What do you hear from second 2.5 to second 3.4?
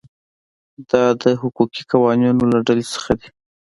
له ډلې څخه دي.